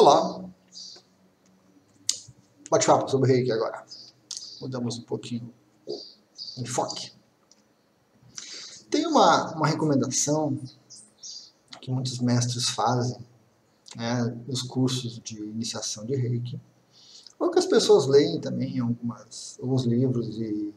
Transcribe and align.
Olá! 0.00 0.44
Bate-papo 2.70 3.10
sobre 3.10 3.32
reiki 3.32 3.50
agora. 3.50 3.84
Mudamos 4.60 4.96
um 4.96 5.02
pouquinho 5.02 5.52
o 5.88 6.60
enfoque. 6.60 7.10
Tem 8.88 9.04
uma, 9.08 9.56
uma 9.56 9.66
recomendação 9.66 10.56
que 11.80 11.90
muitos 11.90 12.20
mestres 12.20 12.68
fazem 12.68 13.18
né, 13.96 14.22
nos 14.46 14.62
cursos 14.62 15.18
de 15.18 15.42
iniciação 15.42 16.06
de 16.06 16.14
reiki, 16.14 16.60
ou 17.36 17.50
que 17.50 17.58
as 17.58 17.66
pessoas 17.66 18.06
leem 18.06 18.40
também 18.40 18.78
algumas, 18.78 19.58
alguns 19.60 19.82
livros 19.82 20.38
e 20.38 20.72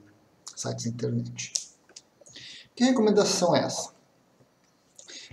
sites 0.56 0.86
da 0.86 0.90
internet. 0.90 1.54
Que 2.76 2.86
recomendação 2.86 3.56
é 3.56 3.66
essa? 3.66 3.94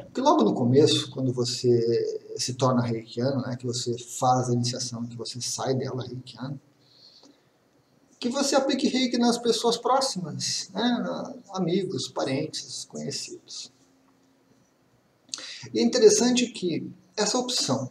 Porque 0.04 0.20
logo 0.20 0.42
no 0.42 0.54
começo, 0.54 1.10
quando 1.10 1.32
você 1.32 2.20
se 2.36 2.54
torna 2.54 2.82
reikiano, 2.82 3.42
né, 3.42 3.56
que 3.56 3.66
você 3.66 3.96
faz 3.98 4.48
a 4.48 4.52
iniciação, 4.52 5.04
que 5.06 5.16
você 5.16 5.40
sai 5.40 5.74
dela 5.74 6.06
reikiano, 6.06 6.60
que 8.18 8.28
você 8.28 8.56
aplique 8.56 8.88
reiki 8.88 9.16
nas 9.18 9.38
pessoas 9.38 9.76
próximas, 9.76 10.70
né, 10.72 11.34
amigos, 11.52 12.08
parentes, 12.08 12.84
conhecidos. 12.84 13.72
E 15.72 15.80
é 15.80 15.82
interessante 15.82 16.46
que 16.48 16.90
essa 17.16 17.38
opção 17.38 17.90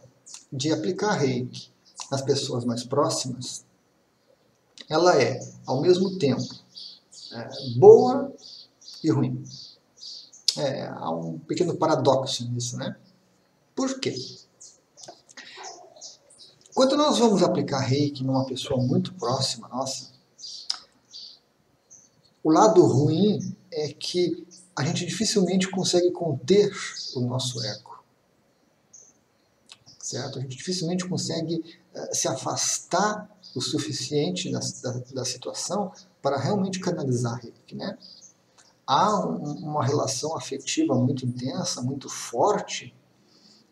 de 0.52 0.72
aplicar 0.72 1.12
reiki 1.12 1.70
nas 2.10 2.22
pessoas 2.22 2.64
mais 2.64 2.84
próximas, 2.84 3.64
ela 4.88 5.20
é, 5.20 5.38
ao 5.66 5.80
mesmo 5.80 6.18
tempo, 6.18 6.54
é, 7.32 7.48
boa 7.76 8.32
e 9.04 9.10
ruim. 9.10 9.44
É, 10.58 10.86
há 10.88 11.10
um 11.10 11.38
pequeno 11.38 11.76
paradoxo 11.76 12.48
nisso, 12.50 12.76
né? 12.76 12.96
Por 13.74 14.00
quê? 14.00 14.14
Quando 16.74 16.96
nós 16.96 17.18
vamos 17.18 17.42
aplicar 17.42 17.80
reiki 17.80 18.24
numa 18.24 18.44
pessoa 18.44 18.82
muito 18.82 19.14
próxima 19.14 19.68
nossa, 19.68 20.12
o 22.42 22.50
lado 22.50 22.84
ruim 22.86 23.56
é 23.70 23.92
que 23.92 24.46
a 24.74 24.84
gente 24.84 25.04
dificilmente 25.04 25.68
consegue 25.68 26.10
conter 26.12 26.72
o 27.16 27.20
nosso 27.20 27.62
eco. 27.64 28.04
Certo? 29.98 30.38
A 30.38 30.42
gente 30.42 30.56
dificilmente 30.56 31.06
consegue 31.06 31.56
uh, 31.94 32.14
se 32.14 32.28
afastar 32.28 33.28
o 33.54 33.60
suficiente 33.60 34.50
da, 34.50 34.60
da, 34.60 34.98
da, 35.14 35.24
situação 35.24 35.92
para 36.22 36.38
realmente 36.38 36.78
canalizar 36.80 37.40
reiki, 37.40 37.74
né? 37.74 37.98
Há 38.90 39.20
um, 39.20 39.66
uma 39.66 39.84
relação 39.84 40.34
afetiva 40.34 40.94
muito 40.94 41.26
intensa, 41.26 41.82
muito 41.82 42.08
forte, 42.08 42.96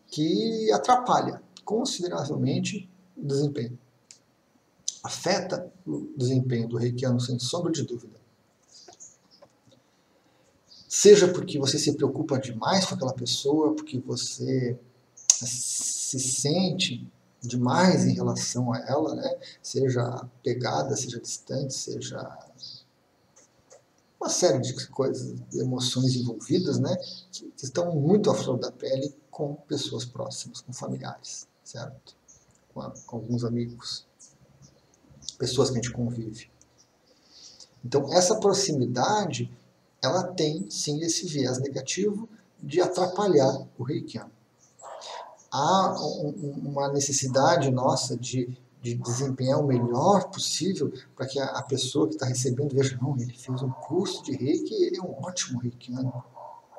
que 0.05 0.71
atrapalha 0.71 1.41
consideravelmente 1.65 2.87
o 3.17 3.25
desempenho. 3.25 3.79
Afeta 5.03 5.73
o 5.87 6.13
desempenho 6.15 6.67
do 6.67 6.77
reikiano, 6.77 7.19
sem 7.19 7.39
sombra 7.39 7.71
de 7.71 7.81
dúvida. 7.81 8.15
Seja 10.87 11.27
porque 11.29 11.57
você 11.57 11.79
se 11.79 11.93
preocupa 11.93 12.37
demais 12.37 12.85
com 12.85 12.93
aquela 12.93 13.13
pessoa, 13.13 13.73
porque 13.73 13.97
você 13.97 14.77
se 15.25 16.19
sente 16.19 17.11
demais 17.41 18.05
em 18.05 18.13
relação 18.13 18.71
a 18.71 18.79
ela, 18.81 19.15
né? 19.15 19.35
seja 19.63 20.27
pegada, 20.43 20.95
seja 20.95 21.19
distante, 21.19 21.73
seja 21.73 22.19
uma 24.19 24.29
série 24.29 24.59
de 24.59 24.87
coisas, 24.87 25.39
de 25.49 25.59
emoções 25.59 26.15
envolvidas, 26.15 26.79
né? 26.79 26.95
que 27.31 27.65
estão 27.65 27.95
muito 27.95 28.29
à 28.29 28.35
flor 28.35 28.57
da 28.57 28.71
pele 28.71 29.15
com 29.29 29.53
pessoas 29.53 30.05
próximas, 30.05 30.61
com 30.61 30.73
familiares, 30.73 31.47
certo? 31.63 32.15
Com, 32.73 32.81
a, 32.81 32.91
com 33.05 33.17
alguns 33.17 33.43
amigos, 33.43 34.05
pessoas 35.37 35.69
que 35.69 35.77
a 35.77 35.81
gente 35.81 35.93
convive. 35.93 36.49
Então, 37.85 38.11
essa 38.11 38.39
proximidade 38.39 39.51
ela 40.01 40.23
tem 40.23 40.69
sim 40.69 41.01
esse 41.01 41.27
viés 41.27 41.59
negativo 41.59 42.27
de 42.61 42.81
atrapalhar 42.81 43.67
o 43.77 43.83
reikiano. 43.83 44.31
Há 45.51 45.95
uma 46.01 46.91
necessidade 46.91 47.71
nossa 47.71 48.17
de, 48.17 48.57
de 48.87 48.95
desempenhar 48.95 49.59
o 49.59 49.67
melhor 49.67 50.29
possível 50.29 50.91
para 51.15 51.27
que 51.27 51.39
a, 51.39 51.61
pessoa 51.63 52.07
que 52.07 52.13
está 52.13 52.25
recebendo 52.25 52.73
veja, 52.73 52.97
não, 53.01 53.17
ele 53.17 53.33
fez 53.33 53.61
um 53.61 53.69
curso 53.69 54.23
de 54.23 54.31
reiki 54.31 54.73
e 54.73 54.85
ele 54.85 54.97
é 54.97 55.01
um 55.01 55.13
ótimo 55.23 55.59
reikiano. 55.59 56.23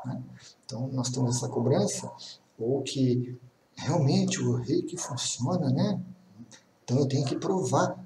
Né? 0.04 0.22
Então, 0.64 0.88
nós 0.88 1.10
temos 1.10 1.36
essa 1.36 1.48
cobrança, 1.48 2.10
ou 2.58 2.82
que 2.82 3.38
realmente 3.74 4.40
o 4.42 4.56
reiki 4.56 4.96
funciona, 4.96 5.70
né? 5.70 6.00
Então, 6.84 6.98
eu 6.98 7.06
tenho 7.06 7.26
que 7.26 7.36
provar 7.36 8.02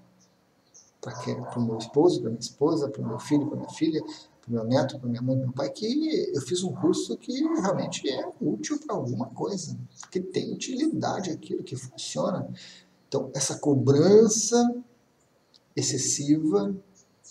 para 1.00 1.58
o 1.58 1.62
meu 1.62 1.78
esposo, 1.78 2.20
para 2.20 2.30
minha 2.30 2.40
esposa, 2.40 2.88
para 2.88 3.02
o 3.02 3.06
meu 3.06 3.18
filho, 3.18 3.46
para 3.46 3.56
minha 3.56 3.70
filha, 3.70 4.02
para 4.02 4.48
o 4.48 4.52
meu 4.52 4.64
neto, 4.64 4.98
para 4.98 5.08
minha 5.08 5.22
mãe, 5.22 5.36
para 5.36 5.46
meu 5.46 5.54
pai, 5.54 5.70
que 5.70 6.32
eu 6.34 6.40
fiz 6.42 6.64
um 6.64 6.72
curso 6.72 7.16
que 7.16 7.32
realmente 7.60 8.08
é 8.08 8.28
útil 8.40 8.78
para 8.80 8.96
alguma 8.96 9.26
coisa, 9.26 9.78
que 10.10 10.20
tem 10.20 10.52
utilidade 10.52 11.30
aquilo, 11.30 11.62
que 11.62 11.76
funciona. 11.76 12.48
Então, 13.12 13.30
essa 13.34 13.58
cobrança 13.58 14.74
excessiva 15.76 16.74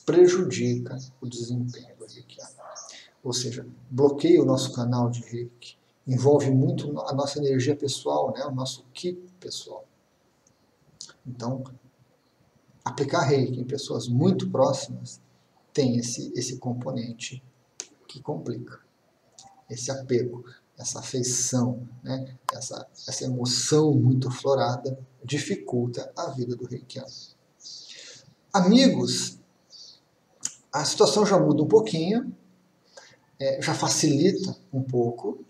prejudica 0.05 0.95
o 1.19 1.27
desempenho 1.27 1.95
reikiano. 2.07 2.51
Ou 3.23 3.33
seja, 3.33 3.65
bloqueia 3.89 4.43
o 4.43 4.45
nosso 4.45 4.73
canal 4.73 5.09
de 5.09 5.21
reiki, 5.21 5.75
envolve 6.05 6.51
muito 6.51 7.01
a 7.01 7.15
nossa 7.15 7.39
energia 7.39 7.75
pessoal, 7.75 8.31
né? 8.31 8.45
o 8.45 8.51
nosso 8.51 8.85
ki 8.93 9.13
pessoal. 9.39 9.83
Então, 11.25 11.63
aplicar 12.85 13.21
reiki 13.21 13.59
em 13.59 13.65
pessoas 13.65 14.07
muito 14.07 14.51
próximas 14.51 15.19
tem 15.73 15.97
esse, 15.97 16.31
esse 16.35 16.57
componente 16.59 17.43
que 18.07 18.21
complica. 18.21 18.79
Esse 19.67 19.89
apego, 19.89 20.45
essa 20.81 20.99
afeição, 20.99 21.87
né? 22.03 22.35
essa, 22.53 22.87
essa 23.07 23.23
emoção 23.25 23.93
muito 23.93 24.29
florada 24.31 24.97
dificulta 25.23 26.11
a 26.15 26.29
vida 26.29 26.55
do 26.55 26.65
reikiano. 26.65 27.07
Amigos, 28.53 29.37
a 30.73 30.83
situação 30.83 31.25
já 31.25 31.39
muda 31.39 31.63
um 31.63 31.67
pouquinho, 31.67 32.35
é, 33.39 33.61
já 33.61 33.73
facilita 33.73 34.55
um 34.73 34.81
pouco, 34.81 35.43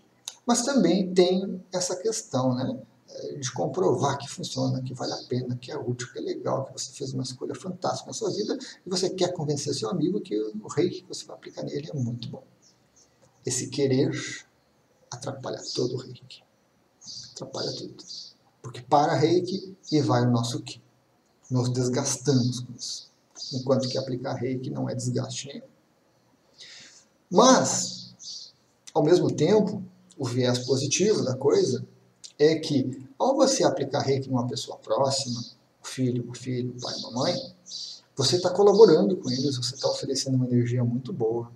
mas 0.46 0.62
também 0.62 1.12
tem 1.12 1.62
essa 1.72 1.96
questão, 1.96 2.54
né? 2.54 2.80
de 3.38 3.52
comprovar 3.52 4.18
que 4.18 4.28
funciona, 4.28 4.82
que 4.82 4.94
vale 4.94 5.12
a 5.12 5.22
pena, 5.28 5.56
que 5.56 5.70
é 5.70 5.76
útil, 5.76 6.10
que 6.12 6.18
é 6.18 6.22
legal, 6.22 6.64
que 6.64 6.72
você 6.72 6.92
fez 6.92 7.12
uma 7.12 7.22
escolha 7.22 7.54
fantástica 7.54 8.06
na 8.06 8.12
sua 8.12 8.30
vida 8.30 8.56
e 8.86 8.88
você 8.88 9.10
quer 9.10 9.32
convencer 9.32 9.74
seu 9.74 9.90
amigo 9.90 10.20
que 10.20 10.34
o 10.34 10.66
reiki 10.68 11.02
que 11.02 11.08
você 11.08 11.24
vai 11.26 11.36
aplicar 11.36 11.62
nele 11.62 11.90
é 11.92 11.94
muito 11.94 12.28
bom. 12.28 12.42
Esse 13.44 13.68
querer 13.68 14.12
atrapalha 15.12 15.60
todo 15.74 15.94
o 15.94 15.98
reiki. 15.98 16.42
Atrapalha 17.32 17.72
tudo. 17.72 17.96
Porque 18.62 18.80
para 18.80 19.14
reiki 19.14 19.76
e 19.90 20.00
vai 20.00 20.22
o 20.22 20.30
nosso 20.30 20.60
ki. 20.62 20.80
Nos 21.50 21.68
desgastamos 21.70 22.60
com 22.60 22.72
isso. 22.74 23.10
Enquanto 23.52 23.88
que 23.88 23.98
aplicar 23.98 24.34
reiki 24.34 24.70
não 24.70 24.88
é 24.88 24.94
desgaste 24.94 25.48
nenhum. 25.48 25.66
Mas, 27.30 28.52
ao 28.94 29.02
mesmo 29.02 29.34
tempo, 29.34 29.82
o 30.16 30.24
viés 30.24 30.60
positivo 30.60 31.24
da 31.24 31.36
coisa 31.36 31.84
é 32.38 32.56
que 32.56 33.06
ao 33.18 33.36
você 33.36 33.64
aplicar 33.64 34.00
reiki 34.00 34.28
numa 34.28 34.46
pessoa 34.46 34.76
próxima, 34.78 35.40
o 35.82 35.86
filho, 35.86 36.30
o 36.30 36.34
filho, 36.34 36.74
o 36.76 36.80
pai, 36.80 36.94
a 36.94 37.00
mamãe, 37.00 37.54
você 38.14 38.36
está 38.36 38.50
colaborando 38.50 39.16
com 39.16 39.30
eles, 39.30 39.56
você 39.56 39.74
está 39.74 39.88
oferecendo 39.88 40.36
uma 40.36 40.46
energia 40.46 40.84
muito 40.84 41.12
boa. 41.12 41.50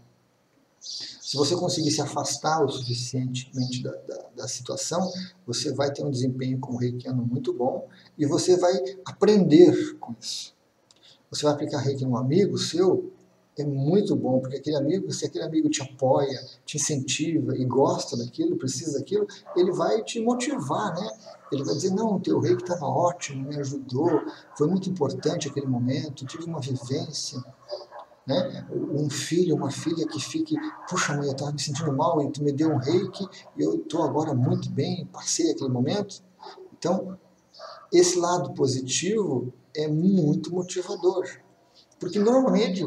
Se 1.27 1.37
você 1.37 1.57
conseguir 1.57 1.91
se 1.91 2.01
afastar 2.01 2.65
o 2.65 2.69
suficientemente 2.69 3.83
da, 3.83 3.91
da, 3.91 4.27
da 4.37 4.47
situação, 4.47 5.13
você 5.45 5.75
vai 5.75 5.93
ter 5.93 6.05
um 6.05 6.11
desempenho 6.11 6.57
como 6.61 6.79
reikiano 6.79 7.21
muito 7.21 7.53
bom 7.53 7.89
e 8.17 8.25
você 8.25 8.57
vai 8.57 8.73
aprender 9.05 9.97
com 9.99 10.15
isso. 10.21 10.55
Você 11.29 11.43
vai 11.43 11.55
aplicar 11.55 11.79
reiki 11.79 12.05
num 12.05 12.17
amigo 12.17 12.57
seu, 12.57 13.13
é 13.59 13.65
muito 13.65 14.15
bom, 14.15 14.39
porque 14.39 14.59
aquele 14.59 14.77
amigo, 14.77 15.11
se 15.11 15.27
aquele 15.27 15.43
amigo 15.43 15.69
te 15.69 15.83
apoia, 15.83 16.41
te 16.65 16.77
incentiva 16.77 17.57
e 17.59 17.65
gosta 17.65 18.17
daquilo, 18.17 18.55
precisa 18.55 18.97
daquilo, 18.97 19.27
ele 19.57 19.73
vai 19.73 20.05
te 20.05 20.21
motivar, 20.21 20.95
né? 20.95 21.11
Ele 21.51 21.65
vai 21.65 21.75
dizer, 21.75 21.91
não, 21.91 22.15
o 22.15 22.21
teu 22.21 22.39
reiki 22.39 22.63
estava 22.63 22.87
ótimo, 22.87 23.49
me 23.49 23.57
ajudou, 23.57 24.23
foi 24.57 24.69
muito 24.69 24.89
importante 24.89 25.49
aquele 25.49 25.67
momento, 25.67 26.25
tive 26.25 26.45
uma 26.45 26.61
vivência. 26.61 27.43
Né? 28.27 28.67
Um 28.71 29.09
filho, 29.09 29.55
uma 29.55 29.71
filha 29.71 30.07
que 30.07 30.21
fique, 30.21 30.57
puxa 30.89 31.15
mãe, 31.15 31.27
eu 31.27 31.33
estava 31.33 31.53
me 31.53 31.61
sentindo 31.61 31.93
mal 31.93 32.21
e 32.23 32.31
tu 32.33 32.43
me 32.43 32.53
deu 32.53 32.71
um 32.73 32.79
reiki 32.79 33.25
eu 33.57 33.77
estou 33.77 34.03
agora 34.03 34.35
muito 34.35 34.69
bem, 34.71 35.07
passei 35.07 35.53
aquele 35.53 35.71
momento. 35.71 36.23
Então, 36.77 37.17
esse 37.93 38.19
lado 38.19 38.53
positivo 38.53 39.53
é 39.75 39.87
muito 39.87 40.51
motivador. 40.51 41.25
Porque 42.01 42.19
normalmente 42.19 42.85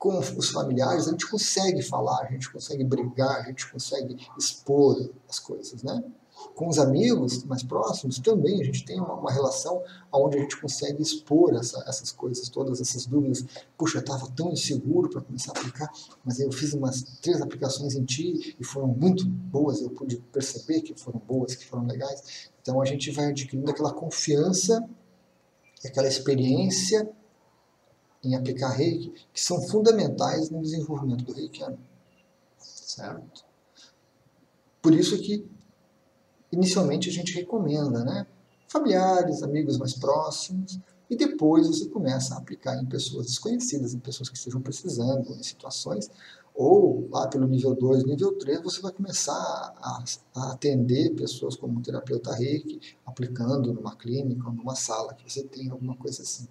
com 0.00 0.18
os 0.18 0.48
familiares, 0.48 1.06
a 1.06 1.10
gente 1.10 1.28
consegue 1.28 1.82
falar, 1.82 2.22
a 2.22 2.32
gente 2.32 2.50
consegue 2.50 2.82
brigar, 2.82 3.36
a 3.36 3.42
gente 3.42 3.70
consegue 3.70 4.16
expor 4.38 5.10
as 5.28 5.38
coisas, 5.38 5.82
né? 5.82 6.02
Com 6.54 6.68
os 6.68 6.78
amigos 6.78 7.44
mais 7.44 7.62
próximos 7.62 8.18
também 8.18 8.60
a 8.60 8.64
gente 8.64 8.84
tem 8.84 9.00
uma, 9.00 9.14
uma 9.14 9.32
relação 9.32 9.82
onde 10.12 10.38
a 10.38 10.40
gente 10.40 10.60
consegue 10.60 11.02
expor 11.02 11.54
essa, 11.54 11.82
essas 11.86 12.12
coisas, 12.12 12.48
todas 12.48 12.80
essas 12.80 13.06
dúvidas. 13.06 13.44
Puxa, 13.76 13.98
eu 13.98 14.00
estava 14.00 14.30
tão 14.30 14.52
inseguro 14.52 15.08
para 15.08 15.20
começar 15.20 15.52
a 15.52 15.58
aplicar, 15.58 15.90
mas 16.24 16.40
eu 16.40 16.50
fiz 16.52 16.72
umas 16.74 17.02
três 17.20 17.40
aplicações 17.40 17.94
em 17.94 18.04
ti 18.04 18.56
e 18.58 18.64
foram 18.64 18.88
muito 18.88 19.26
boas, 19.26 19.80
eu 19.80 19.90
pude 19.90 20.16
perceber 20.16 20.82
que 20.82 20.94
foram 20.94 21.20
boas, 21.20 21.54
que 21.54 21.64
foram 21.64 21.86
legais. 21.86 22.50
Então 22.60 22.80
a 22.80 22.84
gente 22.84 23.10
vai 23.10 23.26
adquirindo 23.26 23.70
aquela 23.70 23.92
confiança, 23.92 24.88
aquela 25.84 26.08
experiência 26.08 27.10
em 28.22 28.34
aplicar 28.34 28.68
reiki, 28.68 29.14
que 29.32 29.40
são 29.40 29.62
fundamentais 29.62 30.50
no 30.50 30.60
desenvolvimento 30.60 31.24
do 31.24 31.32
reikiano. 31.32 31.78
Certo? 32.58 33.44
Por 34.82 34.94
isso 34.94 35.18
que 35.18 35.46
inicialmente 36.52 37.08
a 37.08 37.12
gente 37.12 37.34
recomenda, 37.34 38.04
né? 38.04 38.26
Familiares, 38.68 39.42
amigos 39.42 39.78
mais 39.78 39.94
próximos, 39.94 40.78
e 41.10 41.16
depois 41.16 41.66
você 41.66 41.86
começa 41.86 42.34
a 42.34 42.38
aplicar 42.38 42.80
em 42.80 42.86
pessoas 42.86 43.26
desconhecidas, 43.26 43.92
em 43.92 43.98
pessoas 43.98 44.28
que 44.28 44.36
estejam 44.36 44.60
precisando, 44.60 45.34
em 45.34 45.42
situações, 45.42 46.08
ou 46.54 47.08
lá 47.10 47.26
pelo 47.26 47.48
nível 47.48 47.74
2, 47.74 48.04
nível 48.04 48.38
3, 48.38 48.62
você 48.62 48.80
vai 48.80 48.92
começar 48.92 49.32
a, 49.32 50.04
a, 50.34 50.52
atender 50.52 51.14
pessoas 51.14 51.56
como 51.56 51.80
terapeuta 51.80 52.34
reiki, 52.34 52.80
aplicando 53.04 53.72
numa 53.72 53.96
clínica 53.96 54.46
ou 54.46 54.52
numa 54.52 54.76
sala 54.76 55.14
que 55.14 55.30
você 55.30 55.42
tem 55.42 55.68
alguma 55.70 55.96
coisa 55.96 56.22
assim. 56.22 56.46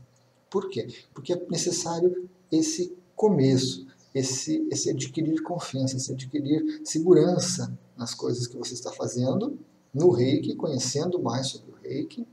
Por 0.50 0.69
quê? 0.69 0.88
Porque 1.13 1.34
é 1.34 1.48
necessário 1.50 2.30
esse 2.52 2.94
começo, 3.16 3.86
esse, 4.13 4.68
esse 4.72 4.90
adquirir 4.90 5.42
confiança, 5.44 5.95
esse 5.95 6.12
adquirir 6.12 6.81
segurança 6.84 7.78
nas 7.95 8.13
coisas 8.13 8.48
que 8.48 8.57
você 8.57 8.74
está 8.74 8.92
fazendo 8.92 9.57
no 9.94 10.12
reiki, 10.12 10.56
conhecendo 10.56 11.21
mais 11.21 11.47
sobre 11.47 11.71
o 11.71 11.75
reiki, 11.75 12.27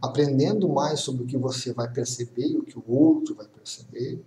aprendendo 0.00 0.68
mais 0.68 1.00
sobre 1.00 1.22
o 1.22 1.26
que 1.26 1.36
você 1.36 1.72
vai 1.72 1.90
perceber 1.92 2.46
e 2.46 2.56
o 2.56 2.62
que 2.62 2.78
o 2.78 2.84
outro 2.86 3.34
vai 3.34 3.46
perceber, 3.46 4.22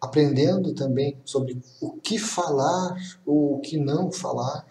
aprendendo 0.00 0.74
também 0.74 1.18
sobre 1.24 1.60
o 1.80 1.92
que 1.92 2.18
falar 2.18 2.96
ou 3.24 3.56
o 3.56 3.60
que 3.60 3.78
não 3.78 4.12
falar. 4.12 4.66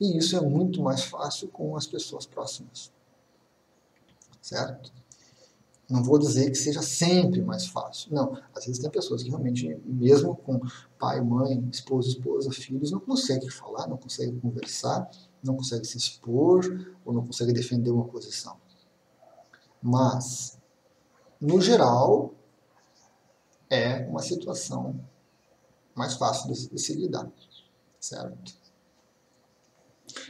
E 0.00 0.16
isso 0.16 0.36
é 0.36 0.40
muito 0.40 0.82
mais 0.82 1.04
fácil 1.04 1.48
com 1.48 1.76
as 1.76 1.86
pessoas 1.86 2.26
próximas. 2.26 2.92
Certo? 4.40 4.92
Não 5.88 6.02
vou 6.02 6.18
dizer 6.18 6.50
que 6.50 6.56
seja 6.56 6.82
sempre 6.82 7.40
mais 7.40 7.66
fácil. 7.66 8.12
Não, 8.12 8.38
às 8.54 8.66
vezes 8.66 8.80
tem 8.80 8.90
pessoas 8.90 9.22
que 9.22 9.30
realmente, 9.30 9.74
mesmo 9.86 10.36
com 10.36 10.60
pai, 10.98 11.20
mãe, 11.20 11.66
esposa, 11.72 12.08
esposa, 12.08 12.50
filhos, 12.52 12.90
não 12.90 13.00
conseguem 13.00 13.48
falar, 13.48 13.86
não 13.86 13.96
conseguem 13.96 14.38
conversar, 14.38 15.10
não 15.42 15.56
conseguem 15.56 15.84
se 15.84 15.96
expor 15.96 16.96
ou 17.04 17.12
não 17.12 17.26
conseguem 17.26 17.54
defender 17.54 17.90
uma 17.90 18.04
posição. 18.04 18.56
Mas, 19.82 20.58
no 21.40 21.60
geral, 21.60 22.34
é 23.70 24.06
uma 24.06 24.22
situação 24.22 24.98
mais 25.94 26.14
fácil 26.14 26.52
de, 26.52 26.68
de 26.68 26.78
se 26.80 26.94
lidar, 26.94 27.30
certo? 28.00 28.56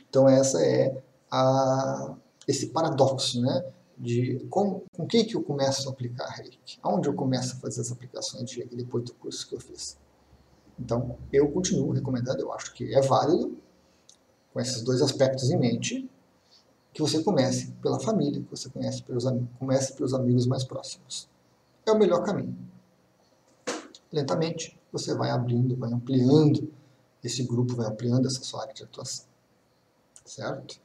Então 0.08 0.28
essa 0.28 0.62
é 0.64 1.02
a, 1.31 2.16
esse 2.46 2.69
paradoxo, 2.69 3.40
né? 3.40 3.72
de 3.99 4.46
com, 4.49 4.82
com 4.93 5.06
quem 5.06 5.26
que 5.26 5.34
eu 5.34 5.43
começo 5.43 5.88
a 5.88 5.93
aplicar 5.93 6.28
reiki? 6.28 6.78
Aonde 6.82 7.08
eu 7.08 7.14
começo 7.14 7.56
a 7.56 7.58
fazer 7.58 7.81
as 7.81 7.90
aplicações 7.90 8.49
de 8.49 8.56
reiki 8.58 8.76
depois 8.76 9.04
do 9.04 9.12
curso 9.14 9.49
que 9.49 9.54
eu 9.56 9.61
fiz? 9.61 9.99
Então, 10.78 11.19
eu 11.32 11.50
continuo 11.50 11.90
recomendando, 11.90 12.40
eu 12.40 12.52
acho 12.52 12.72
que 12.72 12.94
é 12.94 13.00
válido, 13.00 13.58
com 14.58 14.62
esses 14.62 14.82
dois 14.82 15.00
aspectos 15.00 15.50
em 15.52 15.56
mente, 15.56 16.10
que 16.93 17.00
você 17.00 17.22
comece 17.22 17.70
pela 17.81 18.00
família, 18.00 18.43
que 18.43 18.50
você 18.50 18.69
comece 18.69 19.05
pelos, 19.05 19.25
comece 19.56 19.93
pelos 19.93 20.12
amigos 20.12 20.49
mais 20.49 20.64
próximos. 20.64 21.28
É 21.87 21.93
o 21.93 21.96
melhor 21.96 22.25
caminho. 22.25 22.58
Lentamente, 24.12 24.76
você 24.90 25.14
vai 25.14 25.31
abrindo, 25.31 25.76
vai 25.76 25.93
ampliando 25.93 26.72
esse 27.22 27.44
grupo, 27.44 27.76
vai 27.76 27.87
ampliando 27.87 28.26
essa 28.26 28.43
sua 28.43 28.62
área 28.62 28.75
de 28.75 28.82
atuação. 28.82 29.26
Certo? 30.25 30.81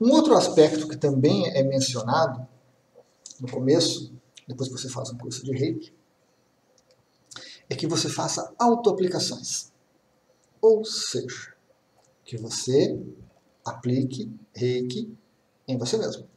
Um 0.00 0.10
outro 0.12 0.34
aspecto 0.38 0.88
que 0.88 0.96
também 0.96 1.48
é 1.48 1.62
mencionado 1.62 2.48
no 3.38 3.50
começo, 3.50 4.10
depois 4.48 4.70
que 4.70 4.78
você 4.78 4.88
faz 4.88 5.10
um 5.10 5.18
curso 5.18 5.44
de 5.44 5.52
reiki, 5.52 5.92
é 7.68 7.74
que 7.74 7.86
você 7.86 8.08
faça 8.08 8.54
autoaplicações. 8.58 9.75
Ou 10.60 10.84
seja, 10.84 11.54
que 12.24 12.36
você 12.36 12.98
aplique 13.64 14.30
reiki 14.54 15.16
em 15.66 15.78
você 15.78 15.96
mesmo. 15.96 16.28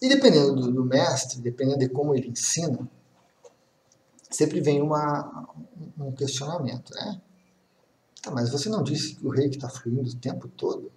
E 0.00 0.08
dependendo 0.08 0.70
do, 0.70 0.84
mestre, 0.84 1.40
dependendo 1.40 1.80
de 1.80 1.88
como 1.88 2.14
ele 2.14 2.28
ensina, 2.28 2.88
sempre 4.30 4.60
vem 4.60 4.80
uma, 4.80 5.48
um 5.98 6.12
questionamento, 6.12 6.94
né? 6.94 7.20
Tá, 8.22 8.30
mas 8.30 8.50
você 8.50 8.68
não 8.68 8.82
disse 8.82 9.16
que 9.16 9.26
o 9.26 9.30
reiki 9.30 9.56
está 9.56 9.68
fluindo 9.68 10.08
o 10.08 10.16
tempo 10.16 10.48
todo? 10.48 10.92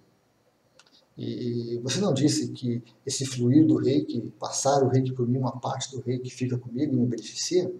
E 1.16 1.78
você 1.82 2.00
não 2.00 2.14
disse 2.14 2.48
que 2.48 2.82
esse 3.04 3.26
fluir 3.26 3.66
do 3.66 3.76
reiki, 3.76 4.20
passar 4.38 4.82
o 4.82 4.88
reiki 4.88 5.12
por 5.12 5.28
mim, 5.28 5.38
uma 5.38 5.58
parte 5.58 5.90
do 5.90 6.00
reiki 6.00 6.30
fica 6.30 6.56
comigo 6.56 6.94
e 6.94 6.96
me 6.96 7.06
beneficia? 7.06 7.72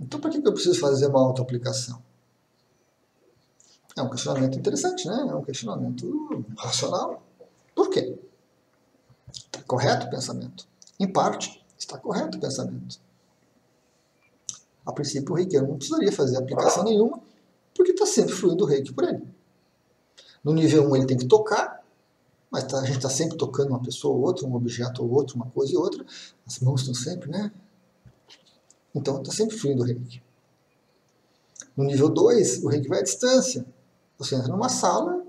Então, 0.00 0.20
para 0.20 0.30
que 0.30 0.38
eu 0.38 0.52
preciso 0.52 0.78
fazer 0.78 1.06
uma 1.06 1.20
auto-aplicação? 1.20 2.02
É 3.96 4.02
um 4.02 4.10
questionamento 4.10 4.56
interessante, 4.56 5.08
né? 5.08 5.26
É 5.28 5.34
um 5.34 5.42
questionamento 5.42 6.44
racional. 6.56 7.22
Por 7.74 7.90
quê? 7.90 8.16
Está 9.32 9.60
correto 9.62 10.06
o 10.06 10.10
pensamento. 10.10 10.68
Em 11.00 11.12
parte, 11.12 11.64
está 11.76 11.98
correto 11.98 12.38
o 12.38 12.40
pensamento. 12.40 13.00
A 14.86 14.92
princípio, 14.92 15.32
o 15.32 15.36
reiki 15.36 15.60
não 15.60 15.76
precisaria 15.76 16.12
fazer 16.12 16.38
aplicação 16.38 16.84
nenhuma, 16.84 17.20
porque 17.74 17.90
está 17.90 18.06
sempre 18.06 18.32
fluindo 18.32 18.64
o 18.64 18.66
reiki 18.66 18.92
por 18.92 19.04
ele. 19.04 19.22
No 20.42 20.54
nível 20.54 20.88
1 20.88 20.96
ele 20.96 21.06
tem 21.06 21.18
que 21.18 21.26
tocar, 21.26 21.84
mas 22.50 22.64
tá, 22.64 22.78
a 22.78 22.84
gente 22.84 22.96
está 22.96 23.10
sempre 23.10 23.36
tocando 23.36 23.70
uma 23.70 23.82
pessoa 23.82 24.16
ou 24.16 24.22
outra, 24.22 24.46
um 24.46 24.54
objeto 24.54 25.02
ou 25.02 25.10
outro, 25.10 25.36
uma 25.36 25.46
coisa 25.46 25.74
e 25.74 25.76
outra. 25.76 26.04
As 26.46 26.58
mãos 26.60 26.80
estão 26.80 26.94
sempre, 26.94 27.30
né? 27.30 27.52
Então 28.94 29.20
está 29.20 29.32
sempre 29.32 29.56
fluindo 29.56 29.82
o 29.82 29.86
reiki. 29.86 30.22
No 31.76 31.84
nível 31.84 32.08
2, 32.08 32.64
o 32.64 32.68
reiki 32.68 32.88
vai 32.88 33.00
à 33.00 33.02
distância. 33.02 33.64
Você 34.18 34.34
entra 34.34 34.48
numa 34.48 34.68
sala, 34.68 35.24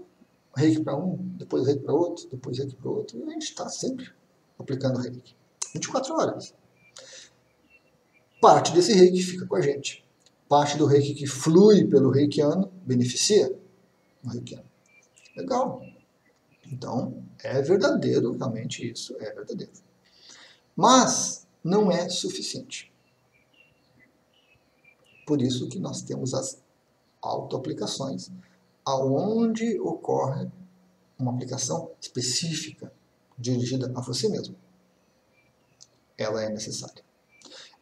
reiki 0.55 0.81
para 0.81 0.95
um, 0.95 1.15
depois 1.37 1.65
reiki 1.65 1.83
para 1.83 1.93
outro, 1.93 2.27
depois 2.29 2.57
reiki 2.57 2.75
para 2.75 2.89
outro, 2.89 3.19
e 3.19 3.23
a 3.23 3.29
gente 3.31 3.43
está 3.43 3.69
sempre 3.69 4.09
aplicando 4.57 4.99
reiki. 4.99 5.35
24 5.73 6.13
horas. 6.15 6.53
Parte 8.41 8.73
desse 8.73 8.93
reiki 8.93 9.21
fica 9.21 9.45
com 9.45 9.55
a 9.55 9.61
gente 9.61 10.03
parte 10.49 10.75
do 10.75 10.87
reiki 10.87 11.13
que 11.13 11.27
flui 11.27 11.85
pelo 11.85 12.09
reikiano 12.09 12.73
beneficia 12.83 13.55
o 14.25 14.29
reikiano. 14.29 14.65
Legal. 15.37 15.85
Então, 16.65 17.23
é 17.43 17.61
verdadeiro, 17.61 18.35
realmente 18.35 18.91
isso 18.91 19.15
é 19.19 19.31
verdadeiro. 19.31 19.71
Mas 20.75 21.47
não 21.63 21.91
é 21.91 22.09
suficiente. 22.09 22.91
Por 25.29 25.43
isso 25.43 25.69
que 25.69 25.77
nós 25.77 26.01
temos 26.01 26.33
as 26.33 26.59
autoaplicações, 27.21 28.31
aonde 28.83 29.79
ocorre 29.79 30.49
uma 31.19 31.31
aplicação 31.31 31.91
específica 32.01 32.91
dirigida 33.37 33.91
a 33.93 34.01
você 34.01 34.27
mesmo. 34.27 34.55
Ela 36.17 36.45
é 36.45 36.49
necessária. 36.49 37.03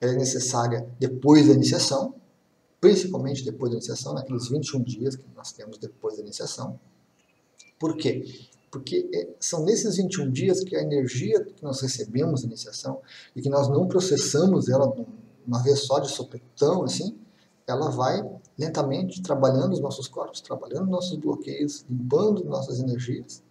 Ela 0.02 0.12
é 0.12 0.16
necessária 0.18 0.94
depois 1.00 1.48
da 1.48 1.54
iniciação, 1.54 2.16
principalmente 2.82 3.46
depois 3.46 3.72
da 3.72 3.78
iniciação, 3.78 4.14
naqueles 4.14 4.50
21 4.50 4.84
dias 4.84 5.16
que 5.16 5.24
nós 5.34 5.54
temos 5.54 5.78
depois 5.78 6.18
da 6.18 6.24
iniciação. 6.24 6.78
Por 7.80 7.96
quê? 7.96 8.26
Porque 8.70 9.10
é, 9.14 9.30
são 9.40 9.64
nesses 9.64 9.96
21 9.96 10.32
dias 10.32 10.66
que 10.66 10.76
a 10.76 10.82
energia 10.82 11.46
que 11.46 11.64
nós 11.64 11.80
recebemos 11.80 12.42
da 12.42 12.48
iniciação 12.48 13.02
e 13.34 13.42
que 13.42 13.50
nós 13.50 13.70
não 13.70 13.88
processamos 13.88 14.68
ela 14.68 14.94
uma 15.48 15.64
vez 15.64 15.80
só 15.86 16.00
de 16.00 16.12
sopetão, 16.12 16.84
assim, 16.84 17.18
ela 17.68 17.90
vai 17.90 18.24
lentamente 18.58 19.22
trabalhando 19.22 19.74
os 19.74 19.80
nossos 19.80 20.08
corpos, 20.08 20.42
trabalhando 20.42 20.90
nossos 20.90 21.18
bloqueios, 21.18 21.86
limpando 21.90 22.44
nossas 22.46 22.80
energias. 22.80 23.44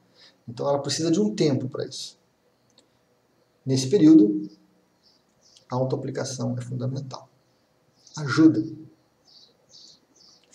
Então 0.49 0.69
ela 0.69 0.79
precisa 0.79 1.11
de 1.11 1.21
um 1.21 1.35
tempo 1.35 1.69
para 1.69 1.85
isso. 1.85 2.19
Nesse 3.65 3.89
período, 3.89 4.49
a 5.69 5.75
autoaplicação 5.75 6.57
é 6.57 6.61
fundamental. 6.61 7.29
Ajuda 8.17 8.65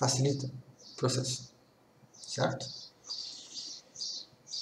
facilita 0.02 0.48
o 0.48 0.96
processo. 0.96 1.52
Certo? 2.12 2.66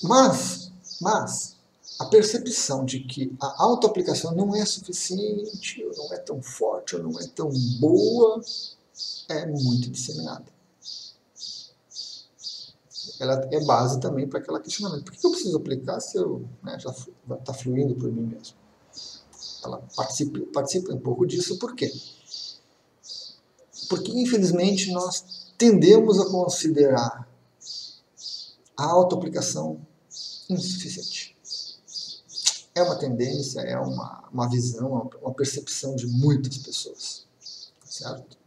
Mas, 0.03 0.71
mas, 0.99 1.55
a 1.97 2.05
percepção 2.05 2.83
de 2.83 2.99
que 2.99 3.33
a 3.39 3.63
autoaplicação 3.63 4.35
não 4.35 4.53
é 4.53 4.65
suficiente, 4.65 5.81
ou 5.85 5.95
não 5.95 6.13
é 6.13 6.17
tão 6.17 6.41
forte, 6.41 6.97
ou 6.97 7.03
não 7.03 7.17
é 7.19 7.27
tão 7.27 7.49
boa, 7.79 8.41
é 9.29 9.45
muito 9.45 9.89
disseminada. 9.89 10.45
ela 13.19 13.47
é 13.51 13.59
base 13.65 13.99
também 13.99 14.27
para 14.27 14.39
aquele 14.39 14.59
questionamento. 14.59 15.03
Por 15.03 15.13
que 15.13 15.25
eu 15.25 15.31
preciso 15.31 15.57
aplicar 15.57 15.99
se 15.99 16.17
eu 16.17 16.47
né, 16.63 16.79
já 16.79 16.89
está 16.89 17.53
fluindo 17.53 17.95
por 17.95 18.11
mim 18.11 18.21
mesmo? 18.21 18.55
Ela 19.63 19.77
participa, 19.95 20.39
participa 20.53 20.93
um 20.93 20.99
pouco 20.99 21.27
disso, 21.27 21.59
por 21.59 21.75
quê? 21.75 21.91
Porque, 23.89 24.11
infelizmente, 24.11 24.91
nós 24.91 25.51
tendemos 25.57 26.19
a 26.19 26.29
considerar 26.29 27.27
a 28.77 28.85
autoaplicação 28.85 29.81
insuficiente. 30.49 31.37
É 32.73 32.81
uma 32.81 32.95
tendência, 32.95 33.59
é 33.59 33.77
uma, 33.77 34.29
uma 34.31 34.49
visão, 34.49 35.09
uma 35.21 35.33
percepção 35.33 35.95
de 35.95 36.07
muitas 36.07 36.57
pessoas. 36.59 37.27
Certo? 37.83 38.37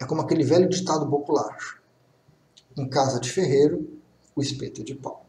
É 0.00 0.06
como 0.06 0.20
aquele 0.20 0.44
velho 0.44 0.68
ditado 0.68 1.08
popular: 1.08 1.82
em 2.76 2.88
casa 2.88 3.20
de 3.20 3.30
ferreiro, 3.30 4.00
o 4.34 4.40
espeto 4.40 4.80
é 4.80 4.84
de 4.84 4.94
pau. 4.94 5.26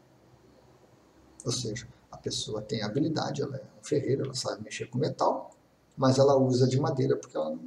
Ou 1.44 1.52
seja, 1.52 1.88
a 2.10 2.16
pessoa 2.16 2.62
tem 2.62 2.82
habilidade, 2.82 3.42
ela 3.42 3.56
é 3.56 3.62
um 3.80 3.84
ferreiro, 3.84 4.24
ela 4.24 4.34
sabe 4.34 4.62
mexer 4.62 4.86
com 4.86 4.98
metal, 4.98 5.50
mas 5.96 6.18
ela 6.18 6.36
usa 6.36 6.68
de 6.68 6.78
madeira 6.78 7.16
porque 7.16 7.36
ela, 7.36 7.58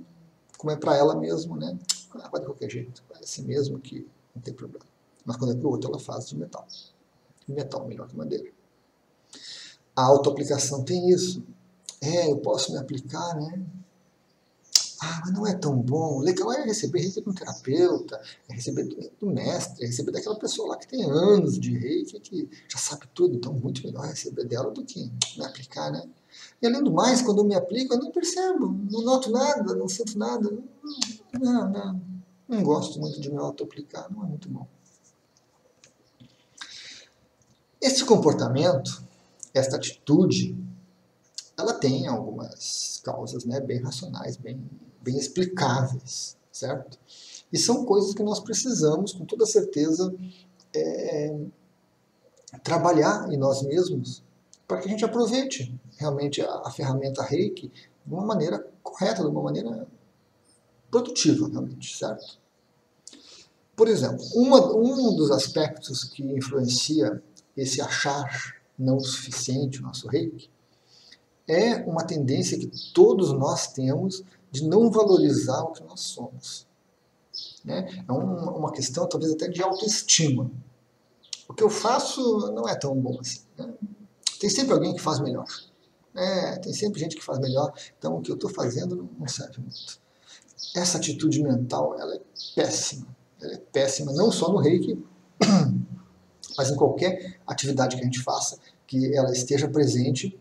como 0.57 0.71
é 0.71 0.75
para 0.75 0.95
ela 0.95 1.15
mesmo, 1.15 1.55
né? 1.55 1.77
Ah, 2.13 2.29
vai 2.29 2.39
de 2.39 2.45
qualquer 2.45 2.69
jeito, 2.69 3.03
vai 3.09 3.21
assim 3.21 3.43
mesmo 3.43 3.79
que 3.79 4.07
não 4.35 4.41
tem 4.41 4.53
problema. 4.53 4.85
Mas 5.25 5.37
quando 5.37 5.53
é 5.53 5.55
para 5.55 5.67
o 5.67 5.71
outro, 5.71 5.89
ela 5.89 5.99
faz 5.99 6.29
de 6.29 6.37
metal. 6.37 6.67
E 7.47 7.51
metal 7.51 7.85
melhor 7.87 8.07
que 8.07 8.15
madeira. 8.15 8.49
A 9.95 10.03
autoaplicação 10.03 10.83
tem 10.83 11.09
isso. 11.09 11.43
É, 12.01 12.29
eu 12.29 12.37
posso 12.37 12.71
me 12.71 12.77
aplicar, 12.77 13.35
né? 13.35 13.63
Ah, 15.05 15.19
mas 15.25 15.33
não 15.33 15.45
é 15.45 15.53
tão 15.53 15.75
bom. 15.75 16.19
Legal 16.19 16.53
é 16.53 16.63
receber 16.63 17.01
de 17.01 17.21
um 17.27 17.33
terapeuta, 17.33 18.21
é 18.47 18.53
receber 18.53 18.83
do, 18.85 19.11
do, 19.19 19.33
mestre, 19.33 19.83
é 19.83 19.87
receber 19.87 20.11
daquela 20.11 20.39
pessoa 20.39 20.69
lá 20.69 20.77
que 20.77 20.87
tem 20.87 21.03
anos 21.03 21.59
de 21.59 21.77
reiki, 21.77 22.17
que 22.21 22.49
já 22.69 22.77
sabe 22.77 23.05
tudo. 23.13 23.35
Então, 23.35 23.51
muito 23.53 23.85
melhor 23.85 24.05
receber 24.05 24.45
dela 24.45 24.71
do 24.71 24.85
que 24.85 25.11
me 25.37 25.45
aplicar, 25.45 25.91
né? 25.91 26.07
E 26.61 26.65
além 26.65 26.81
do 26.81 26.93
mais, 26.93 27.21
quando 27.21 27.39
eu 27.39 27.43
me 27.43 27.53
aplico, 27.53 27.93
eu 27.93 27.99
nem 27.99 28.13
percebo, 28.13 28.67
não 28.89 29.01
noto 29.01 29.29
nada, 29.29 29.75
não 29.75 29.89
sinto 29.89 30.17
nada. 30.17 30.49
Não, 31.37 31.69
não, 31.69 32.01
não 32.47 32.63
gosto 32.63 32.97
muito 32.97 33.19
de 33.19 33.29
me 33.29 33.37
auto-aplicar, 33.37 34.09
não 34.09 34.23
é 34.23 34.27
muito 34.27 34.47
bom. 34.47 34.65
Esse 37.81 38.05
comportamento, 38.05 39.03
esta 39.53 39.75
atitude, 39.75 40.55
ela 41.57 41.73
tem 41.73 42.07
algumas 42.07 43.01
causas 43.03 43.45
né, 43.45 43.59
bem 43.59 43.81
racionais, 43.81 44.37
bem, 44.37 44.61
bem 45.01 45.17
explicáveis, 45.17 46.37
certo? 46.51 46.97
E 47.51 47.57
são 47.57 47.85
coisas 47.85 48.13
que 48.13 48.23
nós 48.23 48.39
precisamos, 48.39 49.13
com 49.13 49.25
toda 49.25 49.45
certeza, 49.45 50.13
é, 50.75 51.35
trabalhar 52.63 53.31
em 53.31 53.37
nós 53.37 53.61
mesmos 53.61 54.23
para 54.67 54.79
que 54.79 54.87
a 54.87 54.91
gente 54.91 55.05
aproveite 55.05 55.79
realmente 55.97 56.41
a, 56.41 56.61
a, 56.65 56.71
ferramenta 56.71 57.23
Reiki 57.23 57.71
de 58.05 58.13
uma 58.13 58.25
maneira 58.25 58.65
correta, 58.81 59.21
de 59.21 59.27
uma 59.27 59.43
maneira 59.43 59.87
produtiva, 60.89 61.47
realmente, 61.47 61.95
certo? 61.95 62.39
Por 63.75 63.87
exemplo, 63.87 64.23
uma, 64.35 64.75
um 64.75 65.15
dos 65.15 65.31
aspectos 65.31 66.03
que 66.03 66.23
influencia 66.23 67.21
esse 67.55 67.81
achar 67.81 68.55
não 68.77 68.99
suficiente 68.99 69.79
o 69.79 69.83
nosso 69.83 70.07
reiki, 70.07 70.49
é 71.47 71.75
uma 71.85 72.05
tendência 72.05 72.57
que 72.57 72.71
todos 72.93 73.31
nós 73.33 73.67
temos 73.67 74.23
de 74.51 74.63
não 74.67 74.89
valorizar 74.89 75.61
o 75.63 75.71
que 75.71 75.83
nós 75.83 76.01
somos. 76.01 76.67
Né? 77.63 78.03
É 78.07 78.11
uma, 78.11 78.51
uma 78.51 78.71
questão 78.71 79.07
talvez 79.07 79.31
até 79.31 79.47
de 79.47 79.61
autoestima. 79.61 80.49
O 81.47 81.53
que 81.53 81.63
eu 81.63 81.69
faço 81.69 82.51
não 82.53 82.67
é 82.67 82.75
tão 82.75 82.95
bom 82.95 83.17
assim. 83.19 83.41
Né? 83.57 83.73
Tem 84.39 84.49
sempre 84.49 84.73
alguém 84.73 84.93
que 84.93 85.01
faz 85.01 85.19
melhor. 85.19 85.47
É, 86.15 86.57
tem 86.57 86.71
sempre 86.73 86.99
gente 86.99 87.15
que 87.15 87.23
faz 87.23 87.39
melhor, 87.39 87.73
então 87.97 88.17
o 88.17 88.21
que 88.21 88.29
eu 88.29 88.35
estou 88.35 88.49
fazendo 88.49 89.09
não 89.17 89.27
serve 89.27 89.59
muito. 89.59 89.99
Essa 90.75 90.97
atitude 90.97 91.41
mental 91.41 91.99
ela 91.99 92.15
é 92.15 92.21
péssima. 92.55 93.07
Ela 93.41 93.53
é 93.53 93.57
péssima 93.57 94.13
não 94.13 94.31
só 94.31 94.51
no 94.51 94.59
reiki, 94.59 95.03
mas 96.55 96.69
em 96.69 96.75
qualquer 96.75 97.39
atividade 97.47 97.95
que 97.95 98.01
a 98.01 98.05
gente 98.05 98.21
faça, 98.21 98.59
que 98.85 99.15
ela 99.15 99.31
esteja 99.31 99.67
presente, 99.67 100.39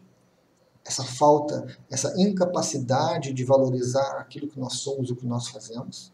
essa 0.84 1.04
falta, 1.04 1.66
essa 1.90 2.12
incapacidade 2.20 3.32
de 3.32 3.44
valorizar 3.44 4.18
aquilo 4.18 4.48
que 4.48 4.58
nós 4.58 4.74
somos, 4.74 5.10
o 5.10 5.16
que 5.16 5.26
nós 5.26 5.48
fazemos, 5.48 6.12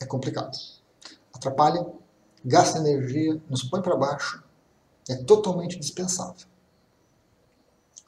é 0.00 0.06
complicado. 0.06 0.56
Atrapalha, 1.32 1.86
gasta 2.44 2.78
energia, 2.78 3.40
nos 3.48 3.62
põe 3.62 3.82
para 3.82 3.96
baixo, 3.96 4.42
é 5.08 5.16
totalmente 5.16 5.78
dispensável. 5.78 6.46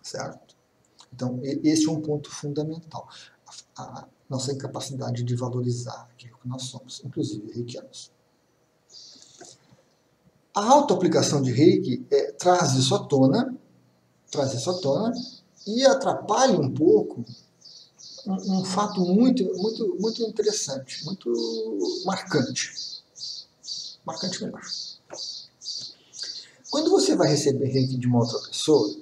Certo? 0.03 0.57
Então, 1.13 1.41
esse 1.43 1.87
é 1.87 1.91
um 1.91 2.01
ponto 2.01 2.31
fundamental. 2.31 3.09
A 3.77 4.07
nossa 4.29 4.53
incapacidade 4.53 5.23
de 5.23 5.35
valorizar 5.35 6.09
aquilo 6.13 6.39
que 6.39 6.49
nós 6.49 6.65
somos, 6.65 7.03
inclusive 7.05 7.53
reikianos. 7.53 8.13
A 10.55 10.65
autoaplicação 10.65 11.41
de 11.41 11.53
reiki 11.53 12.07
é, 12.11 12.33
traz 12.33 12.73
isso 12.75 12.95
à 12.95 13.05
tona, 13.05 13.57
traz 14.31 14.55
isso 14.55 14.81
tona 14.81 15.13
e 15.67 15.85
atrapalha 15.85 16.59
um 16.59 16.73
pouco 16.73 17.25
um, 18.27 18.61
um, 18.61 18.65
fato 18.65 19.01
muito, 19.01 19.45
muito, 19.57 19.97
muito 20.01 20.23
interessante, 20.23 21.05
muito 21.05 21.33
marcante. 22.05 23.03
Marcante 24.05 24.45
melhor. 24.45 24.61
Quando 26.71 26.91
você 26.91 27.17
vai 27.17 27.29
receber 27.29 27.69
reiki 27.69 27.97
de 27.97 28.07
uma 28.07 28.21
outra 28.21 28.39
pessoa, 28.41 28.95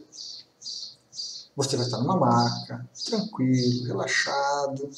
você 1.57 1.77
vai 1.77 1.87
estar 1.87 1.99
numa 1.99 2.17
maca, 2.17 2.89
tranquilo, 3.05 3.87
relaxado, 3.87 4.91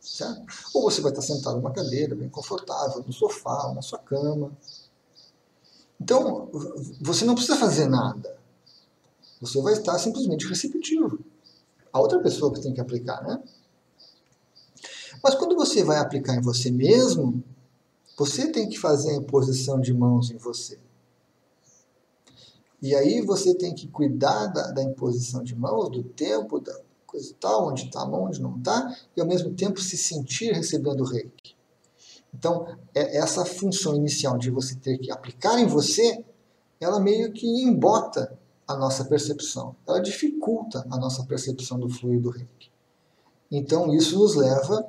certo? 0.00 0.44
Ou 0.74 0.82
você 0.82 1.00
vai 1.00 1.12
estar 1.12 1.22
sentado 1.22 1.56
numa 1.56 1.72
cadeira, 1.72 2.14
bem 2.14 2.28
confortável, 2.28 3.02
no 3.06 3.12
sofá, 3.12 3.68
ou 3.68 3.74
na 3.74 3.82
sua 3.82 3.98
cama, 3.98 4.52
então, 6.00 6.50
você 7.00 7.24
não 7.24 7.34
precisa 7.34 7.56
fazer 7.56 7.86
nada. 7.86 8.36
Você 9.40 9.60
vai 9.60 9.72
estar 9.74 9.98
simplesmente 9.98 10.46
receptivo. 10.46 11.18
A 11.92 12.00
outra 12.00 12.20
pessoa 12.20 12.52
que 12.52 12.60
tem 12.60 12.72
que 12.72 12.80
aplicar, 12.80 13.22
né? 13.22 13.42
Mas 15.22 15.34
quando 15.34 15.54
você 15.54 15.82
vai 15.82 15.98
aplicar 15.98 16.34
em 16.34 16.40
você 16.40 16.70
mesmo, 16.70 17.42
você 18.16 18.50
tem 18.50 18.68
que 18.68 18.78
fazer 18.78 19.10
a 19.10 19.16
imposição 19.16 19.80
de 19.80 19.92
mãos 19.92 20.30
em 20.30 20.36
você. 20.36 20.78
E 22.82 22.94
aí 22.94 23.22
você 23.22 23.54
tem 23.54 23.74
que 23.74 23.88
cuidar 23.88 24.48
da, 24.48 24.70
da 24.70 24.82
imposição 24.82 25.42
de 25.42 25.56
mãos, 25.56 25.88
do 25.88 26.02
tempo, 26.02 26.60
da 26.60 26.78
coisa 27.06 27.30
e 27.30 27.34
tal, 27.34 27.68
onde 27.68 27.86
está 27.86 28.02
a 28.02 28.06
mão, 28.06 28.24
onde 28.24 28.42
não 28.42 28.58
está, 28.58 28.94
e 29.16 29.20
ao 29.20 29.26
mesmo 29.26 29.54
tempo 29.54 29.80
se 29.80 29.96
sentir 29.96 30.52
recebendo 30.52 31.00
o 31.00 31.06
reiki. 31.06 31.56
Então, 32.34 32.66
é, 32.94 33.16
essa 33.16 33.44
função 33.44 33.94
inicial 33.94 34.36
de 34.36 34.50
você 34.50 34.74
ter 34.74 34.98
que 34.98 35.10
aplicar 35.10 35.58
em 35.58 35.66
você, 35.66 36.24
ela 36.80 37.00
meio 37.00 37.32
que 37.32 37.46
embota 37.46 38.36
a 38.66 38.76
nossa 38.76 39.04
percepção. 39.04 39.76
Ela 39.86 40.00
dificulta 40.00 40.86
a 40.90 40.96
nossa 40.96 41.24
percepção 41.24 41.78
do 41.78 41.88
fluido 41.88 42.30
reiki. 42.30 42.70
Então, 43.50 43.94
isso 43.94 44.18
nos 44.18 44.34
leva 44.34 44.88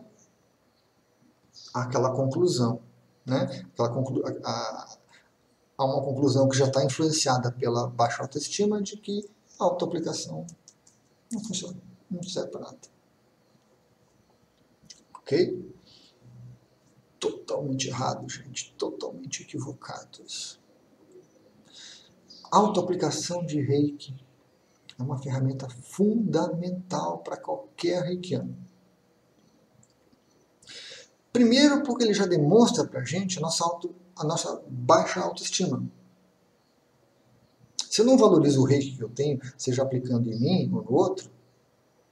àquela 1.73 2.11
conclusão, 2.15 2.79
né? 3.25 3.65
Aquela 3.73 3.89
conclu 3.89 4.23
a, 4.43 4.97
a 5.77 5.85
uma 5.85 6.01
conclusão 6.01 6.47
que 6.47 6.57
já 6.57 6.65
está 6.65 6.83
influenciada 6.83 7.51
pela 7.51 7.87
baixa 7.87 8.21
autoestima 8.21 8.81
de 8.81 8.97
que 8.97 9.29
a 9.59 9.65
autoaplicação 9.65 10.45
não 11.31 11.43
funciona, 11.43 11.77
não 12.09 12.23
serve 12.23 12.49
para 12.49 12.61
nada. 12.61 12.77
Ok? 15.15 15.75
totalmente 17.25 17.87
errado, 17.87 18.29
gente, 18.29 18.73
totalmente 18.77 19.41
equivocados. 19.41 20.59
Autoaplicação 22.55 23.45
de 23.45 23.59
reiki 23.59 24.15
é 24.97 25.03
uma 25.03 25.21
ferramenta 25.21 25.67
fundamental 25.81 27.17
para 27.17 27.35
qualquer 27.35 28.01
reikiano. 28.01 28.55
Primeiro, 31.33 31.83
porque 31.83 32.05
ele 32.05 32.13
já 32.13 32.25
demonstra 32.25 32.85
para 32.85 33.01
a 33.01 33.03
gente 33.03 33.39
a 33.39 33.41
nossa, 33.41 34.61
baixa 34.69 35.19
autoestima. 35.19 35.83
Se 37.89 37.99
eu 37.99 38.05
não 38.05 38.17
valorizo 38.17 38.61
o 38.61 38.65
reiki 38.65 38.95
que 38.95 39.03
eu 39.03 39.09
tenho, 39.09 39.37
seja 39.57 39.83
aplicando 39.83 40.31
em 40.31 40.39
mim 40.39 40.71
ou 40.73 40.81
no 40.81 40.93
outro, 40.93 41.29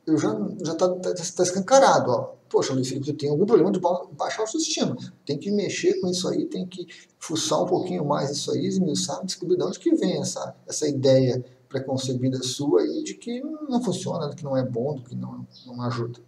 eu 0.05 0.17
já 0.17 0.27
já 0.61 0.73
está 0.73 0.89
tá, 0.89 1.13
tá 1.13 1.43
escancarado. 1.43 2.11
Ó. 2.11 2.35
Poxa, 2.53 2.71
Luiz 2.71 2.87
Felipe, 2.87 3.09
eu 3.09 3.17
tenho 3.17 3.31
algum 3.31 3.47
problema 3.47 3.71
de 3.71 3.79
baixa 3.79 4.39
autoestima. 4.39 4.95
Tem 5.25 5.39
que 5.39 5.49
mexer 5.49 5.99
com 5.99 6.07
isso 6.07 6.29
aí, 6.29 6.45
tem 6.45 6.67
que 6.67 6.85
fuçar 7.17 7.63
um 7.63 7.65
pouquinho 7.65 8.05
mais 8.05 8.29
isso 8.29 8.51
aí, 8.51 8.67
esmiuçar, 8.67 9.25
descobrir 9.25 9.57
de 9.57 9.63
onde 9.63 9.79
que 9.79 9.95
vem 9.95 10.21
essa, 10.21 10.55
essa 10.67 10.87
ideia 10.87 11.43
preconcebida 11.67 12.43
sua 12.43 12.81
aí 12.81 13.03
de 13.03 13.15
que 13.15 13.41
não 13.41 13.83
funciona, 13.83 14.29
que 14.35 14.43
não 14.43 14.55
é 14.55 14.63
bom, 14.63 15.01
que 15.01 15.15
não, 15.15 15.47
não 15.65 15.81
ajuda. 15.81 16.19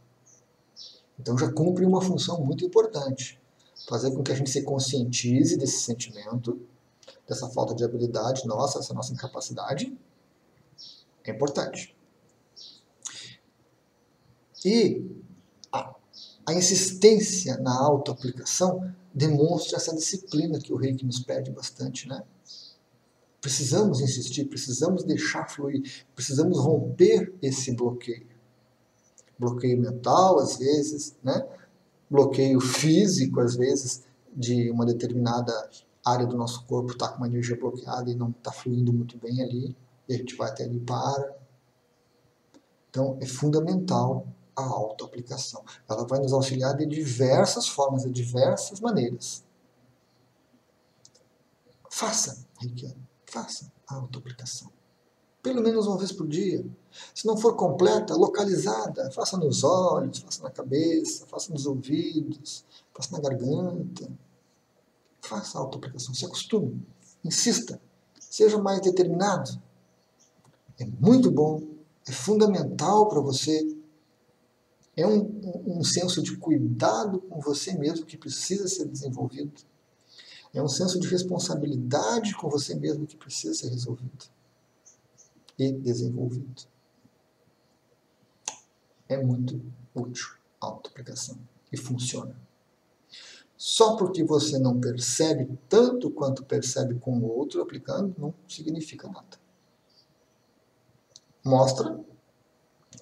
Então 1.20 1.38
já 1.38 1.51
cumpre 1.51 1.86
uma 1.86 2.01
função 2.01 2.44
muito 2.44 2.65
importante. 2.65 3.39
fazer 3.88 4.10
com 4.10 4.24
que 4.24 4.32
a 4.32 4.36
gente 4.36 4.50
se 4.50 4.63
conscientize 4.63 5.55
desse 5.55 5.82
sentimento, 5.82 6.60
dessa 7.27 7.48
falta 7.50 7.75
de 7.75 7.84
habilidade 7.84 8.48
nossa, 8.48 8.79
essa 8.79 8.96
nossa 8.96 9.13
incapacidade, 9.13 9.96
é 11.24 11.29
importante. 11.29 11.96
E 14.65 15.24
a, 16.47 16.53
insistência 16.53 17.57
na 17.57 17.75
autoaplicação 17.77 18.93
demonstra 19.13 19.77
essa 19.77 19.95
disciplina 19.95 20.59
que 20.59 20.73
o 20.73 20.77
reiki 20.77 21.05
nos 21.05 21.19
pede 21.19 21.51
bastante, 21.51 22.07
né? 22.07 22.23
Precisamos 23.41 24.01
insistir, 24.01 24.45
precisamos 24.45 25.03
deixar 25.03 25.47
fluir, 25.47 25.83
precisamos 26.15 26.57
romper 26.59 27.33
esse 27.41 27.71
bloqueio. 27.73 28.27
Bloqueio 29.37 29.79
mental, 29.79 30.39
às 30.39 30.57
vezes, 30.57 31.15
né? 31.23 31.45
bloqueio 32.09 32.59
físico, 32.59 33.39
às 33.39 33.55
vezes, 33.55 34.03
de 34.35 34.69
uma 34.71 34.85
determinada 34.85 35.53
área 36.03 36.25
do 36.25 36.37
nosso 36.37 36.63
corpo 36.65 36.91
está 36.91 37.09
com 37.09 37.17
uma 37.17 37.27
energia 37.27 37.57
bloqueada 37.57 38.09
e 38.09 38.15
não 38.15 38.29
está 38.29 38.51
fluindo 38.51 38.93
muito 38.93 39.17
bem 39.17 39.41
ali, 39.41 39.75
e 40.07 40.13
a 40.13 40.17
gente 40.17 40.35
vai 40.35 40.49
até 40.49 40.63
ali 40.63 40.77
e 40.77 40.79
para. 40.79 41.35
Então, 42.89 43.17
é 43.19 43.25
fundamental 43.25 44.27
a 44.55 44.63
autoaplicação. 44.63 45.63
Ela 45.88 46.05
vai 46.05 46.19
nos 46.19 46.33
auxiliar 46.33 46.75
de 46.75 46.85
diversas 46.85 47.67
formas, 47.67 48.03
de 48.03 48.12
diversas 48.12 48.79
maneiras. 48.79 49.43
Faça, 51.89 52.45
Reikiano, 52.59 53.07
faça 53.25 53.71
a 53.88 53.95
autoaplicação. 53.95 54.69
Pelo 55.41 55.62
menos 55.62 55.85
uma 55.85 55.97
vez 55.97 56.12
por 56.12 56.27
dia. 56.27 56.65
Se 57.13 57.27
não 57.27 57.38
for 57.38 57.55
completa, 57.55 58.15
localizada, 58.15 59.12
faça 59.12 59.38
nos 59.38 59.63
olhos, 59.63 60.19
faça 60.19 60.41
na 60.41 60.50
cabeça, 60.50 61.25
faça 61.27 61.51
nos 61.51 61.65
ouvidos, 61.65 62.65
faça 62.93 63.12
na 63.12 63.19
garganta. 63.19 64.09
Faça 65.21 65.57
a 65.57 65.62
autoaplicação, 65.62 66.13
se 66.13 66.24
acostume, 66.24 66.85
insista, 67.24 67.81
seja 68.19 68.59
mais 68.59 68.79
determinado. 68.81 69.59
É 70.79 70.85
muito 70.85 71.31
bom, 71.31 71.63
é 72.07 72.12
fundamental 72.12 73.07
para 73.07 73.19
você 73.19 73.65
é 74.95 75.05
um, 75.05 75.79
um, 75.79 75.83
senso 75.83 76.23
de 76.23 76.37
cuidado 76.37 77.19
com 77.19 77.41
você 77.41 77.77
mesmo 77.77 78.05
que 78.05 78.17
precisa 78.17 78.67
ser 78.67 78.87
desenvolvido. 78.87 79.61
É 80.53 80.63
um 80.63 80.69
senso 80.69 80.99
de 80.99 81.07
responsabilidade 81.07 82.33
com 82.35 82.49
você 82.49 82.75
mesmo 82.75 83.05
que 83.05 83.17
precisa 83.17 83.53
ser 83.53 83.69
resolvido 83.69 84.25
e 85.59 85.71
desenvolvido. 85.71 86.63
É 89.09 89.21
muito 89.21 89.61
útil 89.93 90.27
a 90.61 90.67
autoaplicação 90.67 91.37
e 91.71 91.77
funciona. 91.77 92.35
Só 93.57 93.97
porque 93.97 94.23
você 94.23 94.57
não 94.57 94.79
percebe 94.79 95.57
tanto 95.67 96.09
quanto 96.09 96.45
percebe 96.45 96.95
com 96.95 97.17
o 97.17 97.27
outro 97.27 97.61
aplicando, 97.61 98.15
não 98.17 98.33
significa 98.47 99.07
nada. 99.07 99.37
Mostra 101.43 101.99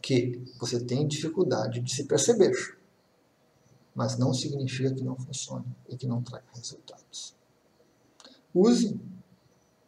que 0.01 0.41
você 0.59 0.79
tem 0.79 1.07
dificuldade 1.07 1.79
de 1.79 1.93
se 1.93 2.05
perceber, 2.05 2.53
mas 3.95 4.17
não 4.17 4.33
significa 4.33 4.93
que 4.93 5.03
não 5.03 5.15
funcione 5.15 5.65
e 5.87 5.95
que 5.95 6.07
não 6.07 6.21
traga 6.21 6.45
resultados. 6.53 7.35
Use 8.53 8.99